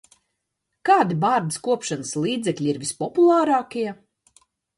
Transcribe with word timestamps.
Kādi 0.89 1.17
bārdas 1.23 1.59
kopšanas 1.67 2.15
līdzekļi 2.25 2.73
ir 2.73 2.81
vispopulārākie? 2.87 3.87